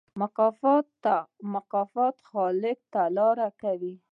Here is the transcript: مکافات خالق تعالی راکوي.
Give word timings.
مکافات 1.55 2.15
خالق 2.29 2.77
تعالی 2.93 3.27
راکوي. 3.41 3.93